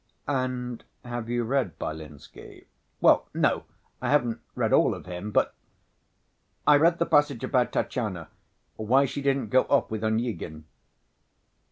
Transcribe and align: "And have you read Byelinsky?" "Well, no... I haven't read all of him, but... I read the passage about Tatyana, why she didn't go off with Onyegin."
"And 0.27 0.83
have 1.05 1.29
you 1.29 1.43
read 1.43 1.77
Byelinsky?" 1.77 2.65
"Well, 3.01 3.27
no... 3.35 3.65
I 4.01 4.09
haven't 4.09 4.41
read 4.55 4.73
all 4.73 4.95
of 4.95 5.05
him, 5.05 5.29
but... 5.29 5.53
I 6.65 6.75
read 6.77 6.97
the 6.97 7.05
passage 7.05 7.43
about 7.43 7.71
Tatyana, 7.71 8.29
why 8.77 9.05
she 9.05 9.21
didn't 9.21 9.49
go 9.51 9.65
off 9.69 9.91
with 9.91 10.03
Onyegin." 10.03 10.65